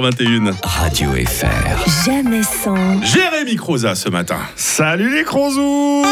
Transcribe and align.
21. 0.00 0.52
Radio 0.62 1.10
FR. 1.12 2.06
Jamais 2.06 2.42
sans. 2.42 3.02
Jérémy 3.02 3.56
Croza 3.56 3.94
ce 3.94 4.08
matin. 4.08 4.38
Salut 4.54 5.12
les 5.14 5.24
crozous 5.24 6.04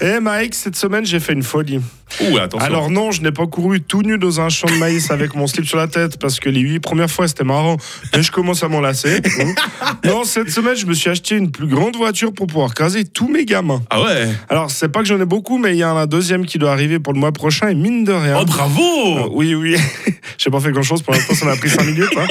Hey 0.00 0.16
Eh 0.16 0.20
Mike, 0.20 0.54
cette 0.54 0.76
semaine 0.76 1.04
j'ai 1.04 1.18
fait 1.20 1.32
une 1.32 1.42
folie. 1.42 1.80
Ouh, 2.20 2.38
attention. 2.38 2.66
Alors 2.66 2.90
non, 2.90 3.10
je 3.10 3.20
n'ai 3.20 3.32
pas 3.32 3.46
couru 3.46 3.82
tout 3.82 4.02
nu 4.02 4.16
dans 4.16 4.40
un 4.40 4.48
champ 4.48 4.66
de 4.66 4.74
maïs 4.78 5.10
avec 5.10 5.34
mon 5.34 5.46
slip 5.46 5.66
sur 5.66 5.76
la 5.76 5.88
tête 5.88 6.18
parce 6.18 6.40
que 6.40 6.48
les 6.48 6.60
huit 6.60 6.80
premières 6.80 7.10
fois 7.10 7.28
c'était 7.28 7.44
marrant, 7.44 7.76
mais 8.14 8.22
je 8.22 8.30
commence 8.32 8.62
à 8.62 8.68
m'en 8.68 8.80
lasser. 8.80 9.20
non, 10.04 10.24
cette 10.24 10.50
semaine 10.50 10.76
je 10.76 10.86
me 10.86 10.94
suis 10.94 11.10
acheté 11.10 11.36
une 11.36 11.50
plus 11.50 11.66
grande 11.66 11.96
voiture 11.96 12.32
pour 12.32 12.46
pouvoir 12.46 12.74
caser 12.74 13.04
tous 13.04 13.28
mes 13.28 13.44
gamins. 13.44 13.82
ah 13.90 14.02
ouais. 14.02 14.28
Alors 14.48 14.70
c'est 14.70 14.88
pas 14.88 15.00
que 15.00 15.06
j'en 15.06 15.20
ai 15.20 15.26
beaucoup, 15.26 15.58
mais 15.58 15.74
il 15.74 15.78
y 15.78 15.84
en 15.84 15.96
a 15.96 16.02
un 16.02 16.06
deuxième 16.06 16.46
qui 16.46 16.58
doit 16.58 16.72
arriver 16.72 16.98
pour 16.98 17.12
le 17.12 17.18
mois 17.20 17.32
prochain 17.32 17.68
et 17.68 17.74
mine 17.74 18.04
de 18.04 18.12
rien. 18.12 18.38
Oh 18.40 18.44
bravo. 18.44 19.18
Euh, 19.18 19.28
oui, 19.32 19.54
oui. 19.54 19.76
J'ai 20.38 20.50
pas 20.50 20.60
fait 20.60 20.70
grand 20.72 20.82
chose 20.82 21.02
pour 21.02 21.12
l'instant, 21.14 21.34
ça 21.34 21.44
m'a 21.46 21.56
pris 21.56 21.68
5 21.70 21.84
minutes. 21.84 22.08
hein. 22.16 22.26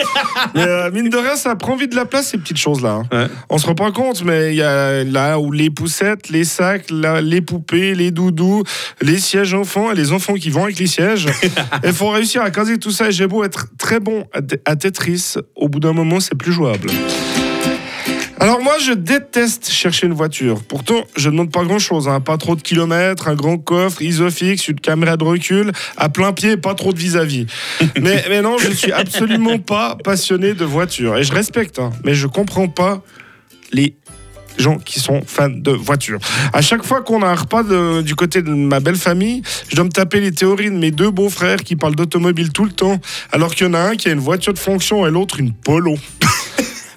Mais 0.56 0.62
euh, 0.64 0.92
mine 0.92 1.10
de 1.10 1.18
rien, 1.18 1.36
ça 1.36 1.56
prend 1.56 1.76
vite 1.76 1.92
de 1.92 1.96
la 1.96 2.06
place, 2.06 2.30
ces 2.30 2.38
petites 2.38 2.58
choses-là. 2.58 3.02
hein. 3.02 3.08
Ouais. 3.12 3.28
On 3.50 3.58
se 3.58 3.66
rend 3.66 3.76
pas 3.76 3.92
compte, 3.92 4.24
mais 4.24 4.52
il 4.54 4.56
y 4.58 4.62
a 4.62 5.04
là 5.04 5.40
où 5.40 5.52
les 5.52 5.70
poussettes, 5.70 6.30
les 6.30 6.44
sacs, 6.44 6.90
là, 6.92 7.22
les 7.22 7.42
poupées, 7.42 7.96
les 7.96 8.12
doudous, 8.12 8.64
les 9.02 9.20
sièges 9.20 9.54
enfants 9.54 9.92
et 9.92 9.96
les 9.96 10.12
enfants 10.12 10.34
qui 10.36 10.50
vont 10.50 10.64
avec 10.66 10.80
les 10.80 10.88
sièges. 10.88 11.28
Il 11.84 11.94
faut 11.94 12.10
réussir 12.10 12.42
à 12.42 12.52
caser 12.52 12.78
tout 12.78 12.92
ça. 12.92 13.10
Et 13.10 13.12
J'ai 13.12 13.28
beau 13.28 13.44
être 13.44 13.68
très 13.78 14.00
bon 14.00 14.26
à, 14.34 14.40
à 14.66 14.76
Tetris, 14.76 15.36
au 15.56 15.70
bout 15.70 15.80
d'un 15.80 15.94
moment, 15.94 16.20
c'est 16.20 16.36
plus 16.36 16.52
jouable. 16.52 16.90
Alors 18.40 18.62
moi, 18.62 18.76
je 18.80 18.92
déteste 18.94 19.70
chercher 19.70 20.06
une 20.06 20.14
voiture. 20.14 20.62
Pourtant, 20.64 21.04
je 21.16 21.28
ne 21.30 21.34
demande 21.34 21.52
pas 21.52 21.64
grand-chose. 21.64 22.08
hein. 22.08 22.20
Pas 22.20 22.38
trop 22.38 22.56
de 22.56 22.62
kilomètres, 22.62 23.28
un 23.28 23.36
grand 23.36 23.58
coffre, 23.58 24.02
isofix, 24.02 24.68
une 24.68 24.80
caméra 24.80 25.18
de 25.18 25.24
recul, 25.24 25.72
à 25.98 26.10
plein 26.10 26.34
pied, 26.34 26.56
pas 26.56 26.76
trop 26.76 26.94
de 26.94 27.00
vis-à-vis. 27.00 27.48
mais, 28.00 28.24
mais 28.30 28.42
non, 28.42 28.58
je 28.60 28.70
suis 28.72 28.92
absolument 28.92 29.58
pas 29.58 29.98
passionné 30.04 30.54
de 30.54 30.66
voiture. 30.66 31.18
Et 31.18 31.24
je 31.24 31.34
respecte, 31.34 31.80
hein, 31.80 31.90
mais 32.04 32.14
je 32.14 32.28
comprends 32.28 32.68
pas 32.68 33.02
les 33.72 33.96
gens 34.60 34.78
qui 34.80 35.00
sont 35.00 35.22
fans 35.26 35.50
de 35.50 35.70
voitures. 35.72 36.20
À 36.52 36.62
chaque 36.64 36.84
fois 36.84 37.02
qu'on 37.02 37.22
a 37.22 37.28
un 37.28 37.36
repas 37.36 37.62
de- 37.62 38.02
du 38.02 38.16
côté 38.16 38.42
de 38.42 38.50
ma 38.50 38.80
belle 38.80 38.96
famille, 38.96 39.44
je 39.70 39.76
dois 39.76 39.86
me 39.86 39.90
taper 39.92 40.20
les 40.20 40.32
théories 40.32 40.72
de 40.72 40.76
mes 40.76 40.90
deux 40.90 41.12
beaux-frères 41.12 41.58
qui 41.64 41.76
parlent 41.76 41.94
d'automobile 41.96 42.52
tout 42.52 42.66
le 42.66 42.72
temps, 42.72 43.00
alors 43.32 43.54
qu'il 43.54 43.68
y 43.68 43.70
en 43.70 43.76
a 43.76 43.80
un 43.80 43.96
qui 43.96 44.10
a 44.10 44.12
une 44.14 44.20
voiture 44.20 44.54
de 44.54 44.58
fonction 44.60 45.06
et 45.06 45.12
l'autre 45.12 45.40
une 45.40 45.54
polo. 45.54 45.96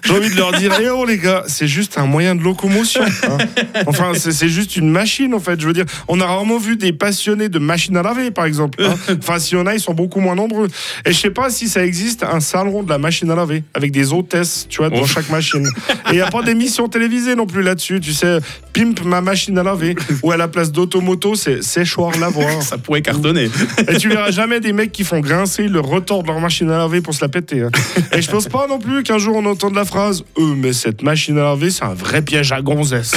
J'ai 0.03 0.13
envie 0.13 0.29
de 0.29 0.35
leur 0.35 0.51
dire, 0.53 0.71
eh 0.81 0.89
oh 0.89 1.05
les 1.05 1.17
gars, 1.17 1.43
c'est 1.47 1.67
juste 1.67 1.97
un 1.97 2.05
moyen 2.05 2.35
de 2.35 2.41
locomotion. 2.41 3.03
hein. 3.23 3.37
Enfin, 3.85 4.13
c'est 4.15 4.49
juste 4.49 4.75
une 4.75 4.89
machine 4.89 5.33
en 5.33 5.39
fait. 5.39 5.59
Je 5.59 5.67
veux 5.67 5.73
dire, 5.73 5.85
on 6.07 6.19
a 6.19 6.25
rarement 6.25 6.57
vu 6.57 6.75
des 6.75 6.93
passionnés 6.93 7.49
de 7.49 7.59
machines 7.59 7.95
à 7.97 8.03
laver, 8.03 8.31
par 8.31 8.45
exemple. 8.45 8.83
hein. 8.83 8.95
Enfin, 9.19 9.39
s'il 9.39 9.57
y 9.57 9.61
en 9.61 9.65
a, 9.67 9.73
ils 9.75 9.79
sont 9.79 9.93
beaucoup 9.93 10.19
moins 10.19 10.35
nombreux. 10.35 10.67
Et 11.05 11.11
je 11.13 11.17
sais 11.19 11.29
pas 11.31 11.49
si 11.49 11.67
ça 11.67 11.85
existe 11.85 12.23
un 12.23 12.39
salon 12.39 12.83
de 12.83 12.89
la 12.89 12.97
machine 12.97 13.29
à 13.31 13.35
laver 13.35 13.63
avec 13.73 13.91
des 13.91 14.11
hôtesses, 14.13 14.65
tu 14.69 14.77
vois, 14.77 14.89
dans 14.89 15.01
Oh. 15.01 15.05
chaque 15.07 15.29
machine. 15.29 15.67
Et 16.07 16.13
il 16.13 16.15
y 16.17 16.21
a 16.21 16.27
pas 16.29 16.41
d'émission 16.43 16.87
télévisée 16.87 17.35
non 17.35 17.45
plus 17.45 17.61
là-dessus. 17.63 17.99
Tu 17.99 18.13
sais, 18.13 18.37
pimp 18.73 19.03
ma 19.03 19.21
machine 19.21 19.57
à 19.57 19.63
laver. 19.63 19.95
Ou 20.23 20.31
à 20.31 20.37
la 20.37 20.47
place 20.47 20.71
d'automoto, 20.71 21.35
c'est 21.35 21.61
séchoir 21.63 22.17
lavoir. 22.19 22.61
Ça 22.61 22.77
pourrait 22.77 23.01
cartonner. 23.01 23.49
Et 23.87 23.97
tu 23.97 24.09
verras 24.09 24.31
jamais 24.31 24.59
des 24.59 24.73
mecs 24.73 24.91
qui 24.91 25.03
font 25.03 25.19
grincer 25.19 25.67
le 25.67 25.79
retort 25.79 26.23
de 26.23 26.27
leur 26.27 26.39
machine 26.39 26.69
à 26.71 26.77
laver 26.77 27.01
pour 27.01 27.13
se 27.13 27.21
la 27.21 27.29
péter. 27.29 27.61
hein. 27.61 27.69
Et 28.13 28.21
je 28.21 28.29
pense 28.31 28.47
pas 28.47 28.67
non 28.67 28.79
plus 28.79 29.03
qu'un 29.03 29.17
jour 29.17 29.35
on 29.35 29.45
entende 29.45 29.75
la 29.75 29.85
phrase 29.85 30.23
Euh, 30.37 30.53
mais 30.55 30.73
cette 30.73 31.01
machine 31.03 31.37
à 31.37 31.43
laver, 31.43 31.69
c'est 31.69 31.83
un 31.83 31.93
vrai 31.93 32.21
piège 32.21 32.51
à 32.51 32.61
gonzesse. 32.61 33.13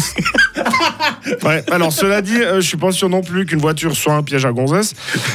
Alors 1.70 1.92
cela 1.92 2.22
dit, 2.22 2.36
euh, 2.40 2.56
je 2.60 2.66
suis 2.66 2.76
pas 2.76 2.92
sûr 2.92 3.08
non 3.08 3.22
plus 3.22 3.46
qu'une 3.46 3.60
voiture 3.60 3.94
soit 3.96 4.14
un 4.14 4.22
piège 4.22 4.44
à 4.44 4.52
gonzesse. 4.52 4.94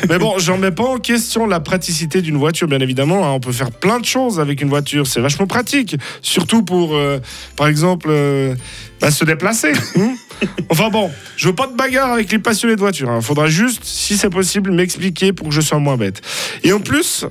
Mais 0.09 0.17
bon, 0.19 0.37
j'en 0.37 0.57
mets 0.57 0.71
pas 0.71 0.83
en 0.83 0.97
question 0.97 1.47
la 1.47 1.59
praticité 1.59 2.21
d'une 2.21 2.37
voiture, 2.37 2.67
bien 2.67 2.79
évidemment. 2.79 3.25
hein. 3.25 3.31
On 3.31 3.39
peut 3.39 3.51
faire 3.51 3.71
plein 3.71 3.99
de 3.99 4.05
choses 4.05 4.39
avec 4.39 4.61
une 4.61 4.69
voiture, 4.69 5.07
c'est 5.07 5.21
vachement 5.21 5.47
pratique. 5.47 5.95
Surtout 6.21 6.63
pour, 6.63 6.95
euh, 6.95 7.19
par 7.55 7.67
exemple, 7.67 8.07
euh, 8.09 8.55
bah, 9.01 9.11
se 9.11 9.25
déplacer. 9.25 9.71
hein. 9.97 10.13
Enfin 10.69 10.89
bon, 10.89 11.11
je 11.35 11.47
veux 11.49 11.55
pas 11.55 11.67
de 11.67 11.75
bagarre 11.75 12.13
avec 12.13 12.31
les 12.31 12.39
passionnés 12.39 12.75
de 12.75 12.79
voiture. 12.79 13.11
Il 13.15 13.21
faudra 13.21 13.47
juste, 13.47 13.81
si 13.83 14.17
c'est 14.17 14.29
possible, 14.29 14.71
m'expliquer 14.71 15.33
pour 15.33 15.49
que 15.49 15.53
je 15.53 15.61
sois 15.61 15.79
moins 15.79 15.97
bête. 15.97 16.21
Et 16.63 16.71
en 16.71 16.79
plus, 16.79 17.25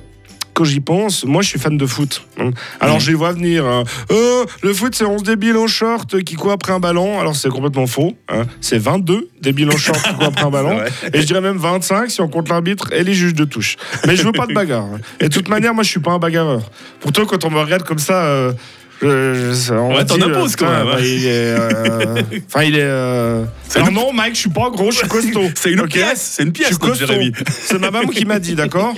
quand 0.59 0.65
j'y 0.65 0.81
pense, 0.81 1.23
moi 1.23 1.41
je 1.41 1.47
suis 1.47 1.57
fan 1.59 1.77
de 1.77 1.85
foot. 1.85 2.21
hein. 2.37 2.51
Alors 2.81 2.99
je 2.99 3.07
les 3.11 3.15
vois 3.15 3.31
venir. 3.31 3.65
hein. 3.65 3.85
Euh, 4.11 4.43
le 4.61 4.73
foot 4.73 4.93
c'est 4.93 5.05
11 5.05 5.23
débiles 5.23 5.55
en 5.55 5.67
short 5.67 6.21
qui 6.23 6.35
courent 6.35 6.51
après 6.51 6.73
un 6.73 6.81
ballon. 6.81 7.17
Alors 7.17 7.33
c'est 7.37 7.47
complètement 7.47 7.87
faux. 7.87 8.17
hein. 8.27 8.43
C'est 8.59 8.77
22 8.77 9.29
débiles 9.41 9.69
en 9.71 9.77
short 9.77 10.01
qui 10.03 10.13
courent 10.15 10.27
après 10.27 10.43
un 10.43 10.49
ballon. 10.51 10.77
Et 11.13 11.21
je 11.21 11.25
dirais 11.25 11.39
même 11.39 11.55
25 11.57 12.11
si 12.11 12.19
on 12.19 12.27
compte 12.27 12.49
l'arbitre 12.49 12.91
et 12.91 13.05
les 13.05 13.13
juges 13.13 13.33
de 13.35 13.45
touche. 13.45 13.77
Mais 14.05 14.17
je 14.17 14.23
veux 14.23 14.33
pas 14.33 14.47
de 14.47 14.53
bagarre. 14.53 14.83
hein. 14.83 14.99
Et 15.21 15.29
de 15.29 15.33
toute 15.33 15.47
manière, 15.55 15.73
moi 15.73 15.83
je 15.85 15.89
suis 15.91 16.01
pas 16.01 16.11
un 16.11 16.19
bagarreur. 16.19 16.69
Pourtant 16.99 17.25
quand 17.25 17.45
on 17.45 17.49
me 17.51 17.59
regarde 17.59 17.83
comme 17.83 17.99
ça. 17.99 18.25
euh, 18.25 18.51
je- 19.01 19.53
je- 19.53 19.73
on 19.73 19.95
Ouais, 19.95 20.05
t'en 20.05 20.21
imposes, 20.21 20.55
quand 20.55 20.69
même, 20.69 20.87
hein. 20.87 20.97
il 20.99 21.25
est, 21.25 21.29
euh, 21.29 22.21
Enfin, 22.47 22.63
il 22.63 22.75
est. 22.75 22.81
euh, 22.81 23.43
C'est 23.67 23.77
Alors 23.79 23.89
une- 23.89 23.95
non, 23.95 24.13
Mike, 24.13 24.35
je 24.35 24.39
suis 24.41 24.49
pas 24.49 24.69
gros, 24.69 24.91
je 24.91 24.97
suis 24.97 25.07
costaud. 25.07 25.43
C'est 25.55 25.71
une 25.71 25.81
Ok 25.81 25.89
pièce. 25.91 26.33
C'est 26.37 26.43
une 26.43 26.49
je 26.49 26.75
pièce. 26.75 26.97
Jérémy. 26.97 27.31
C'est 27.49 27.79
ma 27.79 27.91
maman 27.91 28.07
qui 28.09 28.25
m'a 28.25 28.39
dit, 28.39 28.55
d'accord? 28.55 28.93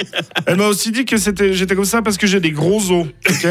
Elle 0.46 0.58
m'a 0.58 0.68
aussi 0.68 0.92
dit 0.92 1.06
que 1.06 1.18
j'étais 1.18 1.76
comme 1.76 1.86
ça 1.86 2.02
parce 2.02 2.18
que 2.18 2.26
j'ai 2.28 2.40
des 2.40 2.52
gros 2.52 2.80
os, 2.92 3.08
ok? 3.30 3.48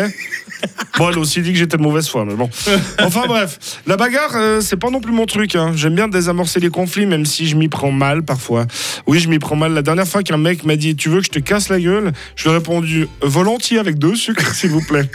Bon, 0.98 1.08
elle 1.08 1.16
a 1.16 1.20
aussi 1.20 1.40
dit 1.40 1.52
que 1.52 1.58
j'étais 1.58 1.76
de 1.78 1.82
mauvaise 1.82 2.08
foi, 2.08 2.24
mais 2.26 2.34
bon. 2.34 2.50
Enfin 2.98 3.22
bref, 3.26 3.58
la 3.86 3.96
bagarre, 3.96 4.32
euh, 4.34 4.60
c'est 4.60 4.76
pas 4.76 4.90
non 4.90 5.00
plus 5.00 5.12
mon 5.12 5.24
truc. 5.24 5.54
hein. 5.56 5.72
J'aime 5.74 5.94
bien 5.94 6.08
désamorcer 6.08 6.60
les 6.60 6.68
conflits, 6.68 7.06
même 7.06 7.24
si 7.24 7.46
je 7.48 7.56
m'y 7.56 7.68
prends 7.68 7.92
mal 7.92 8.22
parfois. 8.22 8.66
Oui, 9.06 9.20
je 9.20 9.28
m'y 9.28 9.38
prends 9.38 9.56
mal. 9.56 9.72
La 9.72 9.82
dernière 9.82 10.06
fois 10.06 10.22
qu'un 10.22 10.36
mec 10.36 10.64
m'a 10.64 10.76
dit, 10.76 10.96
tu 10.96 11.08
veux 11.08 11.18
que 11.20 11.24
je 11.26 11.30
te 11.30 11.38
casse 11.38 11.68
la 11.70 11.80
gueule? 11.80 12.12
Je 12.36 12.44
lui 12.44 12.50
ai 12.50 12.54
répondu, 12.54 13.08
volontiers 13.22 13.78
avec 13.78 13.98
deux 13.98 14.16
sucres, 14.16 14.54
s'il 14.54 14.70
vous 14.70 14.82
plaît. 14.84 15.08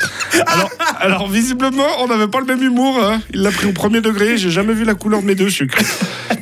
Alors, 0.48 0.72
alors 1.00 1.28
visiblement, 1.30 1.86
on 2.00 2.08
n'avait 2.08 2.28
pas 2.28 2.40
le 2.40 2.46
même 2.46 2.62
humour. 2.64 2.98
hein. 3.04 3.22
Il 3.34 3.42
l'a 3.42 3.52
pris 3.52 3.68
au 3.68 3.72
premier 3.72 4.02
degré. 4.02 4.38
J'ai 4.38 4.50
jamais 4.52 4.74
vu 4.74 4.84
la 4.86 4.94
couleur 4.96 5.22
de 5.22 5.26
mes 5.28 5.36
deux 5.36 5.50
sucres. 5.50 5.78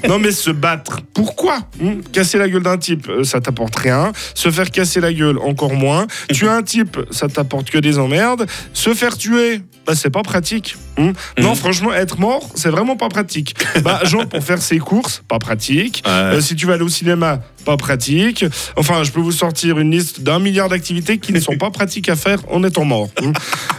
Non, 0.08 0.19
mais 0.19 0.31
se 0.31 0.50
battre, 0.52 1.00
pourquoi 1.14 1.59
Hmm? 1.80 2.02
Casser 2.12 2.38
la 2.38 2.50
gueule 2.50 2.63
d'un 2.63 2.78
type, 2.78 3.08
euh, 3.09 3.24
ça 3.24 3.40
t'apporte 3.40 3.75
rien. 3.78 4.12
Se 4.34 4.50
faire 4.52 4.69
casser 4.72 5.00
la 5.00 5.13
gueule, 5.13 5.38
encore 5.40 5.74
moins. 5.75 6.08
Tuer 6.31 6.50
un 6.50 6.62
type, 6.62 6.97
ça 7.12 7.28
t'apporte 7.30 7.69
que 7.69 7.78
des 7.78 8.00
emmerdes. 8.00 8.46
Se 8.74 8.94
faire 8.94 9.18
tuer, 9.18 9.62
bah, 9.86 9.94
c'est 9.96 10.09
pas 10.09 10.22
pratique. 10.24 10.75
Hmm? 10.97 11.12
Non, 11.38 11.50
Mhm. 11.52 11.56
franchement, 11.56 11.94
être 11.94 12.19
mort, 12.19 12.50
c'est 12.56 12.69
vraiment 12.69 12.96
pas 12.97 13.08
pratique. 13.09 13.56
Bah, 13.84 14.02
genre, 14.03 14.28
pour 14.28 14.44
faire 14.44 14.62
ses 14.62 14.78
courses, 14.80 15.22
pas 15.28 15.40
pratique. 15.40 16.03
Ouais. 16.06 16.12
Euh, 16.12 16.42
si 16.42 16.56
tu 16.56 16.66
vas 16.66 16.74
aller 16.74 16.84
au 16.84 16.90
cinéma, 16.90 17.40
pas 17.63 17.78
pratique. 17.78 18.46
Enfin, 18.75 19.03
je 19.03 19.12
peux 19.12 19.19
vous 19.22 19.31
sortir 19.31 19.79
une 19.79 19.91
liste 19.91 20.22
d'un 20.22 20.40
milliard 20.40 20.69
d'activités 20.69 21.18
qui 21.18 21.34
ne 21.34 21.40
sont 21.40 21.57
pas 21.57 21.72
pratiques 21.72 22.09
à 22.09 22.16
faire 22.16 22.40
en 22.51 22.63
étant 22.63 22.85
mort. 22.85 23.09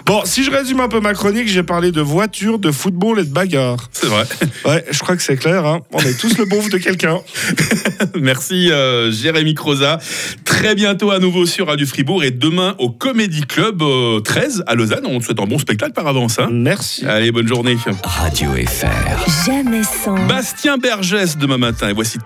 Bon, 0.07 0.21
si 0.27 0.45
je 0.45 0.51
résume 0.51 0.81
un 0.81 0.89
peu 0.89 1.01
ma 1.01 1.15
chronique, 1.15 1.49
j'ai 1.49 1.63
parlé 1.63 1.91
de 1.91 2.03
voitures, 2.03 2.59
de 2.59 2.71
football 2.71 3.21
et 3.21 3.25
de 3.25 3.33
bagarre. 3.33 3.89
C'est 3.91 4.05
vrai. 4.07 4.25
Ouais, 4.67 4.85
je 4.91 4.99
crois 4.99 5.17
que 5.17 5.23
c'est 5.23 5.37
clair. 5.39 5.65
hein. 5.65 5.81
On 5.93 5.99
est 6.01 6.19
tous 6.21 6.37
le 6.37 6.45
beauf 6.45 6.69
de 6.69 6.77
quelqu'un. 6.77 7.21
Merci 8.21 8.71
euh, 8.71 9.11
Jérémy 9.11 9.55
Croza. 9.55 9.99
Très 10.45 10.75
bientôt 10.75 11.11
à 11.11 11.21
nouveau 11.21 11.47
sur 11.47 11.69
Radio 11.69 11.87
Fribourg 11.87 12.23
et 12.23 12.31
demain 12.31 12.75
au 12.79 12.91
Comedy 12.91 13.43
Club 13.47 13.81
euh, 13.83 14.21
13 14.21 14.65
à 14.67 14.75
Lausanne. 14.75 15.05
On 15.07 15.19
te 15.21 15.25
souhaite 15.25 15.41
un 15.41 15.47
bon 15.47 15.59
spectacle 15.59 15.93
par 15.95 16.07
avance. 16.07 16.39
hein. 16.39 16.49
Merci. 16.53 17.07
Allez, 17.07 17.33
bonne 17.33 17.49
journée. 17.49 17.79
Radio 18.03 18.51
FR. 18.67 19.47
Jamais 19.47 19.83
sans. 19.85 20.27
Bastien 20.27 20.77
Bergès 20.77 21.39
demain 21.39 21.57
matin. 21.59 21.89
Et 21.89 21.95
voici 21.95 22.19
Tom 22.19 22.25